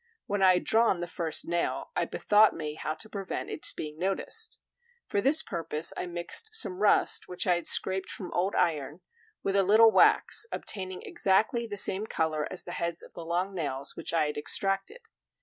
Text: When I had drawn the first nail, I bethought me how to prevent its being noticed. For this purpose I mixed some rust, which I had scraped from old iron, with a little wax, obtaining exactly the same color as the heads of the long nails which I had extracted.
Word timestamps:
When 0.25 0.41
I 0.41 0.53
had 0.55 0.63
drawn 0.63 0.99
the 0.99 1.05
first 1.05 1.47
nail, 1.47 1.91
I 1.95 2.05
bethought 2.05 2.55
me 2.55 2.73
how 2.73 2.95
to 2.95 3.07
prevent 3.07 3.51
its 3.51 3.71
being 3.71 3.99
noticed. 3.99 4.59
For 5.07 5.21
this 5.21 5.43
purpose 5.43 5.93
I 5.95 6.07
mixed 6.07 6.55
some 6.55 6.79
rust, 6.79 7.27
which 7.27 7.45
I 7.45 7.53
had 7.53 7.67
scraped 7.67 8.09
from 8.09 8.31
old 8.33 8.55
iron, 8.55 9.01
with 9.43 9.55
a 9.55 9.61
little 9.61 9.91
wax, 9.91 10.47
obtaining 10.51 11.03
exactly 11.03 11.67
the 11.67 11.77
same 11.77 12.07
color 12.07 12.47
as 12.51 12.65
the 12.65 12.71
heads 12.71 13.03
of 13.03 13.13
the 13.13 13.21
long 13.21 13.53
nails 13.53 13.95
which 13.95 14.11
I 14.11 14.25
had 14.25 14.37
extracted. 14.37 15.01